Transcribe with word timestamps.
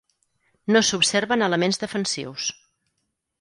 No 0.75 0.81
s'observen 0.87 1.43
elements 1.49 1.79
defensius. 1.85 2.49